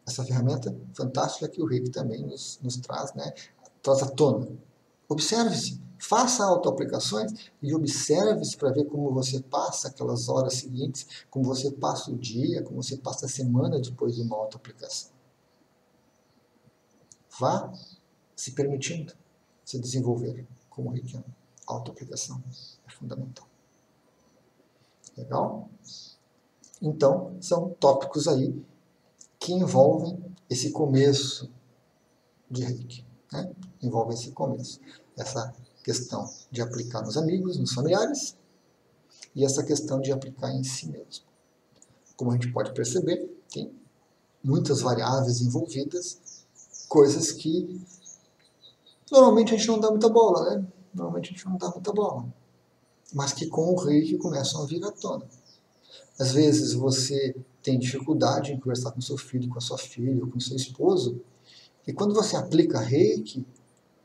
essa 0.06 0.24
ferramenta 0.24 0.74
fantástica 0.94 1.48
que 1.48 1.60
o 1.60 1.66
Reiki 1.66 1.90
também 1.90 2.24
nos, 2.24 2.58
nos 2.62 2.76
traz, 2.76 3.12
né? 3.14 3.32
traz 3.82 4.02
à 4.02 4.08
tona. 4.08 4.48
Observe-se, 5.08 5.80
faça 5.98 6.44
autoaplicações 6.44 7.50
e 7.62 7.74
observe-se 7.74 8.56
para 8.56 8.70
ver 8.70 8.84
como 8.84 9.12
você 9.12 9.40
passa 9.40 9.88
aquelas 9.88 10.28
horas 10.28 10.54
seguintes, 10.54 11.06
como 11.30 11.44
você 11.44 11.70
passa 11.70 12.10
o 12.10 12.16
dia, 12.16 12.62
como 12.62 12.82
você 12.82 12.96
passa 12.96 13.26
a 13.26 13.28
semana 13.28 13.80
depois 13.80 14.14
de 14.14 14.22
uma 14.22 14.36
autoaplicação. 14.36 15.10
Vá 17.38 17.72
se 18.34 18.52
permitindo 18.52 19.14
se 19.66 19.80
desenvolver 19.80 20.46
como 20.70 20.90
Reikiano. 20.90 21.26
Autoaplicação 21.66 22.40
é 22.86 22.90
fundamental. 22.90 23.46
Legal? 25.18 25.68
Então, 26.80 27.36
são 27.40 27.70
tópicos 27.80 28.28
aí 28.28 28.64
que 29.40 29.52
envolvem 29.52 30.16
esse 30.48 30.70
começo 30.70 31.50
de 32.48 32.62
Reiki. 32.62 33.04
Né? 33.32 33.52
Envolvem 33.82 34.16
esse 34.16 34.30
começo. 34.30 34.80
Essa 35.16 35.52
questão 35.82 36.30
de 36.50 36.62
aplicar 36.62 37.02
nos 37.02 37.16
amigos, 37.16 37.58
nos 37.58 37.72
familiares, 37.72 38.36
e 39.34 39.44
essa 39.44 39.64
questão 39.64 40.00
de 40.00 40.12
aplicar 40.12 40.52
em 40.52 40.62
si 40.62 40.88
mesmo. 40.88 41.24
Como 42.16 42.30
a 42.30 42.34
gente 42.34 42.52
pode 42.52 42.72
perceber, 42.72 43.28
tem 43.50 43.72
muitas 44.42 44.80
variáveis 44.80 45.40
envolvidas, 45.40 46.20
coisas 46.88 47.32
que 47.32 47.80
Normalmente 49.10 49.54
a 49.54 49.56
gente 49.56 49.68
não 49.68 49.78
dá 49.78 49.90
muita 49.90 50.08
bola, 50.08 50.50
né? 50.50 50.66
Normalmente 50.92 51.30
a 51.30 51.32
gente 51.32 51.46
não 51.46 51.56
dá 51.56 51.68
muita 51.70 51.92
bola. 51.92 52.26
Mas 53.14 53.32
que 53.32 53.46
com 53.46 53.72
o 53.72 53.76
reiki 53.76 54.18
começam 54.18 54.62
a 54.62 54.66
vir 54.66 54.84
à 54.84 54.90
tona. 54.90 55.26
Às 56.18 56.32
vezes 56.32 56.72
você 56.72 57.36
tem 57.62 57.78
dificuldade 57.78 58.52
em 58.52 58.58
conversar 58.58 58.90
com 58.92 59.00
seu 59.00 59.18
filho, 59.18 59.48
com 59.48 59.58
a 59.58 59.60
sua 59.60 59.78
filha, 59.78 60.26
com 60.26 60.40
seu 60.40 60.56
esposo, 60.56 61.20
e 61.86 61.92
quando 61.92 62.14
você 62.14 62.36
aplica 62.36 62.80
reiki, 62.80 63.46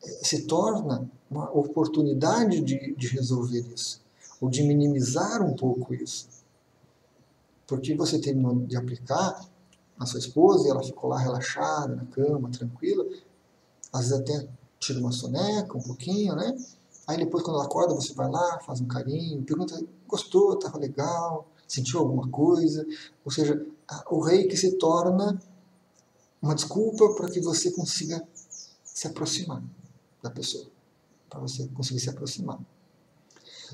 eh, 0.04 0.20
se 0.24 0.44
torna 0.44 1.10
uma 1.30 1.50
oportunidade 1.52 2.62
de, 2.62 2.94
de 2.96 3.08
resolver 3.08 3.66
isso, 3.74 4.02
ou 4.40 4.50
de 4.50 4.62
minimizar 4.64 5.42
um 5.42 5.56
pouco 5.56 5.94
isso. 5.94 6.28
Porque 7.66 7.96
você 7.96 8.20
terminou 8.20 8.56
de 8.60 8.76
aplicar 8.76 9.50
na 9.98 10.06
sua 10.06 10.20
esposa 10.20 10.68
e 10.68 10.72
ela 10.72 10.84
ficou 10.84 11.10
lá 11.10 11.18
relaxada, 11.20 11.96
na 11.96 12.06
cama, 12.06 12.50
tranquila, 12.50 13.06
às 13.94 14.10
vezes 14.10 14.20
até 14.20 14.48
tira 14.82 15.00
uma 15.00 15.12
soneca 15.12 15.78
um 15.78 15.82
pouquinho, 15.82 16.36
né? 16.36 16.58
Aí 17.08 17.18
depois 17.18 17.44
quando 17.44 17.58
ela 17.58 17.66
acorda, 17.66 17.94
você 17.94 18.14
vai 18.14 18.30
lá, 18.30 18.60
faz 18.60 18.82
um 18.82 18.88
carinho, 18.88 19.44
pergunta, 19.44 19.80
gostou, 20.08 20.56
estava 20.56 20.78
legal, 20.78 21.48
sentiu 21.68 22.00
alguma 22.00 22.28
coisa? 22.30 22.86
Ou 23.24 23.32
seja, 23.32 23.66
o 24.10 24.20
rei 24.22 24.48
que 24.48 24.58
se 24.58 24.74
torna 24.74 25.42
uma 26.42 26.56
desculpa 26.56 27.14
para 27.14 27.30
que 27.30 27.40
você 27.40 27.72
consiga 27.72 28.28
se 28.84 29.08
aproximar 29.08 29.64
da 30.22 30.30
pessoa, 30.30 30.68
para 31.30 31.40
você 31.40 31.68
conseguir 31.68 32.00
se 32.00 32.10
aproximar. 32.10 32.60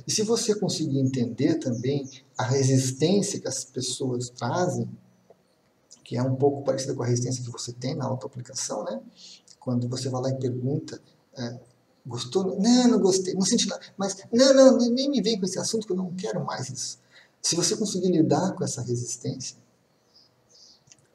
E 0.06 0.12
se 0.12 0.22
você 0.24 0.54
conseguir 0.54 1.00
entender 1.00 1.56
também 1.56 2.08
a 2.38 2.43
resistência 2.43 3.39
que 3.39 3.48
as 3.48 3.63
pessoas 3.63 4.30
trazem, 4.30 4.88
que 6.04 6.15
é 6.15 6.24
um 6.24 6.36
pouco 6.36 6.63
parecida 6.63 6.93
com 6.93 7.04
a 7.04 7.06
resistência 7.06 7.43
que 7.43 7.52
você 7.52 7.74
tem 7.74 7.96
na 7.96 8.06
autoaplicação, 8.06 8.84
né? 8.84 9.02
Quando 9.67 9.86
você 9.89 10.08
vai 10.08 10.21
lá 10.21 10.30
e 10.30 10.36
pergunta, 10.36 10.97
é, 11.38 11.60
gostou? 12.06 12.58
Não, 12.58 12.88
não 12.88 13.01
gostei, 13.01 13.34
não 13.34 13.41
senti 13.41 13.67
nada. 13.67 13.82
Mas, 13.97 14.15
não, 14.32 14.53
não, 14.53 14.77
nem 14.77 15.10
me 15.10 15.21
vem 15.21 15.38
com 15.38 15.45
esse 15.45 15.60
assunto 15.60 15.86
que 15.86 15.91
eu 15.91 15.97
não 15.97 16.10
quero 16.15 16.41
mais 16.45 16.69
isso. 16.69 16.97
Se 17.41 17.53
você 17.53 17.75
conseguir 17.75 18.10
lidar 18.10 18.53
com 18.53 18.63
essa 18.63 18.82
resistência, 18.82 19.58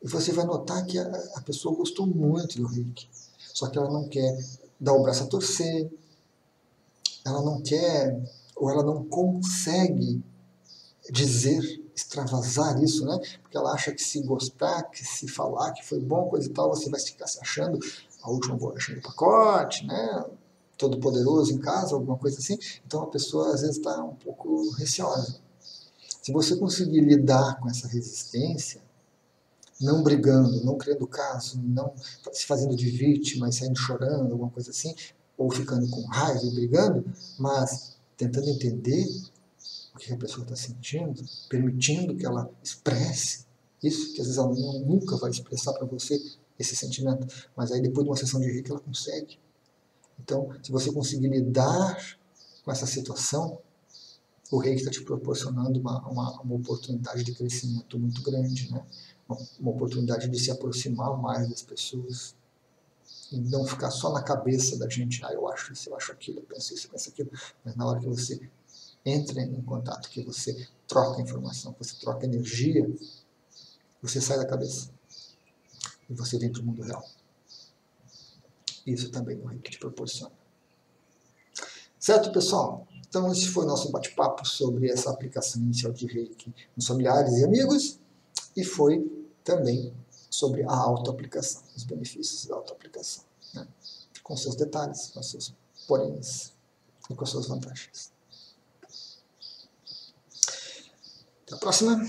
você 0.03 0.33
vai 0.33 0.45
notar 0.45 0.85
que 0.85 0.99
a, 0.99 1.07
a 1.35 1.41
pessoa 1.41 1.75
gostou 1.75 2.07
muito 2.07 2.59
do 2.59 2.67
reiki. 2.67 3.09
Só 3.55 3.69
que 3.69 3.79
ela 3.79 3.91
não 3.91 4.07
quer 4.07 4.39
dar 4.79 4.93
o 4.93 5.03
braço 5.03 5.23
a 5.23 5.29
torcer, 5.29 5.91
ela 7.25 7.41
não 7.41 7.63
quer, 7.63 8.23
ou 8.55 8.69
ela 8.69 8.83
não 8.83 9.03
consegue 9.03 10.23
dizer, 11.11 11.83
extravasar 11.97 12.83
isso, 12.83 13.07
né? 13.07 13.19
Porque 13.41 13.57
ela 13.57 13.73
acha 13.73 13.93
que 13.93 14.03
se 14.05 14.21
gostar, 14.21 14.83
que 14.91 15.03
se 15.03 15.27
falar 15.27 15.73
que 15.73 15.83
foi 15.83 16.01
bom, 16.01 16.29
coisa 16.29 16.51
e 16.51 16.53
tal, 16.53 16.69
você 16.69 16.91
vai 16.91 17.01
ficar 17.01 17.27
se 17.27 17.41
achando 17.41 17.79
a 18.23 18.31
última 18.31 18.57
bolacha 18.57 18.95
do 18.95 19.03
pacote, 19.03 19.87
né? 19.87 20.25
todo 20.83 20.99
poderoso 20.99 21.53
em 21.53 21.59
casa, 21.59 21.95
alguma 21.95 22.19
coisa 22.19 22.39
assim. 22.39 22.59
Então 22.85 23.03
a 23.03 23.07
pessoa 23.07 23.55
às 23.55 23.61
vezes 23.61 23.77
está 23.77 24.03
um 24.03 24.17
pouco 24.17 24.71
receosa. 24.71 25.37
Se 26.21 26.33
você 26.33 26.57
conseguir 26.57 27.01
lidar 27.01 27.61
com 27.61 27.69
essa 27.69 27.87
resistência, 27.89 28.81
não 29.81 30.03
brigando, 30.03 30.65
não 30.65 30.77
criando 30.77 31.07
caso, 31.07 31.61
não 31.63 31.93
se 32.33 32.47
fazendo 32.47 32.77
de 32.77 32.89
vítima 32.89 33.49
e 33.49 33.53
saindo 33.53 33.79
chorando, 33.79 34.33
alguma 34.33 34.51
coisa 34.51 34.71
assim, 34.71 34.95
ou 35.37 35.51
ficando 35.51 35.89
com 35.89 36.03
raiva 36.07 36.45
e 36.45 36.55
brigando, 36.55 37.05
mas 37.39 37.97
tentando 38.17 38.49
entender 38.49 39.07
o 39.95 39.99
que 39.99 40.13
a 40.13 40.17
pessoa 40.17 40.45
está 40.45 40.57
sentindo, 40.57 41.23
permitindo 41.49 42.15
que 42.17 42.25
ela 42.25 42.49
expresse 42.63 43.45
isso, 43.83 44.15
que 44.15 44.21
às 44.21 44.29
vezes 44.29 44.39
ela 44.39 44.53
nunca 44.81 45.17
vai 45.17 45.31
expressar 45.31 45.73
para 45.73 45.87
você 45.87 46.21
esse 46.59 46.77
sentimento. 46.77 47.27
Mas 47.57 47.73
aí 47.73 47.81
depois 47.81 48.05
de 48.05 48.11
uma 48.11 48.17
sessão 48.17 48.41
de 48.41 48.51
reiki 48.51 48.71
ela 48.71 48.81
consegue. 48.81 49.39
Então, 50.21 50.51
se 50.63 50.71
você 50.71 50.93
conseguir 50.93 51.29
lidar 51.29 51.97
com 52.65 52.71
essa 52.71 52.87
situação, 52.87 53.59
o 54.51 54.59
reiki 54.59 54.81
está 54.81 54.91
te 54.91 55.03
proporcionando 55.03 55.81
uma, 55.81 55.99
uma, 56.07 56.41
uma, 56.43 56.55
oportunidade 56.55 57.25
de 57.25 57.35
crescimento 57.35 57.99
muito 57.99 58.23
grande, 58.23 58.71
né? 58.71 58.85
Uma, 59.29 59.39
uma, 59.59 59.71
oportunidade 59.71 60.29
de 60.29 60.39
se 60.39 60.51
aproximar 60.51 61.17
mais 61.21 61.49
das 61.49 61.63
pessoas 61.63 62.35
e 63.33 63.41
não 63.41 63.65
ficar 63.65 63.91
só 63.91 64.13
na 64.13 64.23
cabeça 64.23 64.79
da 64.79 64.89
gente, 64.89 65.25
ah, 65.25 65.33
eu 65.33 65.49
acho 65.49 65.73
isso, 65.73 65.89
eu 65.89 65.97
acho 65.97 66.13
aquilo, 66.13 66.41
eu 66.41 66.45
penso 66.45 66.75
isso, 66.75 66.87
eu 66.87 66.91
penso 66.91 67.09
aquilo, 67.09 67.31
mas 67.65 67.75
na 67.75 67.87
hora 67.87 67.99
que 67.99 68.07
você 68.07 68.39
entra 69.05 69.41
em 69.41 69.63
contato, 69.63 70.11
que 70.11 70.23
você 70.23 70.69
troca 70.87 71.23
informação, 71.23 71.73
que 71.73 71.85
você 71.85 71.97
troca 71.99 72.27
energia, 72.27 72.87
você 74.03 74.21
sai 74.21 74.37
da 74.37 74.47
cabeça 74.47 74.91
e 76.09 76.15
você 76.15 76.39
vem 76.39 76.51
para 76.51 76.61
o 76.61 76.65
mundo 76.65 76.83
real. 76.83 77.05
Isso 78.87 79.11
também 79.11 79.39
o 79.39 79.47
reiki 79.47 79.71
te 79.71 79.79
proporciona. 79.79 80.33
Certo, 81.99 82.33
pessoal? 82.33 82.87
Então, 83.09 83.31
esse 83.31 83.47
foi 83.49 83.65
o 83.65 83.69
nosso 83.69 83.91
bate-papo 83.91 84.45
sobre 84.47 84.91
essa 84.91 85.11
aplicação 85.11 85.63
inicial 85.63 85.93
de 85.93 86.07
reiki 86.07 86.53
nos 86.77 86.87
familiares 86.87 87.35
e 87.35 87.45
amigos 87.45 88.01
e 88.57 88.65
foi 88.65 89.07
também 89.45 89.95
sobre 90.31 90.63
a 90.65 90.73
autoaplicação, 90.73 91.63
os 91.77 91.85
benefícios 91.85 92.47
da 92.47 92.57
autoaplicação, 92.57 93.25
né? 93.55 93.69
com 94.23 94.37
seus 94.37 94.57
detalhes, 94.57 95.09
com 95.09 95.23
seus 95.23 95.55
poréns 95.87 96.53
e 97.11 97.15
com 97.15 97.27
suas 97.27 97.47
vantagens. 97.47 98.13
Até 101.45 101.55
a 101.55 101.59
próxima! 101.59 102.03